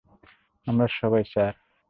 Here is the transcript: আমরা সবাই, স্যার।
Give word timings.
আমরা 0.67 0.85
সবাই, 1.01 1.23
স্যার। 1.33 1.53